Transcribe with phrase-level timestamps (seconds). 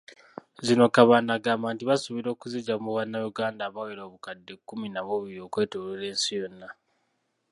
[0.65, 6.31] Zino Kabanda agamba nti basuubira okuziggya mu bannayuganda abawera obukadde kkumi na bubiri okwetoloola ensi
[6.39, 6.67] yonna.